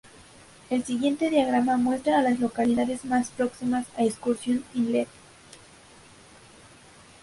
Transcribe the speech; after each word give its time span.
El 0.71 0.83
siguiente 0.83 1.29
diagrama 1.29 1.77
muestra 1.77 2.17
a 2.17 2.21
las 2.23 2.39
localidades 2.39 3.05
más 3.05 3.29
próximas 3.29 3.85
a 3.95 4.03
Excursión 4.03 4.65
Inlet. 4.73 5.07